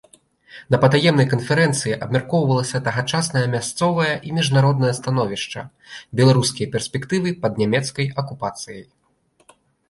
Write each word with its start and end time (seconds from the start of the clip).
На 0.75 0.77
патаемнай 0.83 1.25
канферэнцыі 1.33 1.91
абмяркоўвалася 2.05 2.81
тагачаснае 2.87 3.43
мясцовае 3.55 4.07
і 4.29 4.33
міжнароднае 4.39 4.93
становішча, 5.01 5.61
беларускія 6.21 6.71
перспектывы 6.77 7.35
пад 7.45 7.53
нямецкай 7.65 8.05
акупацыяй. 8.25 8.83